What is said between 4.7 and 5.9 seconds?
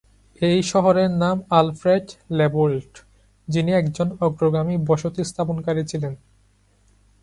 বসতি স্থাপনকারী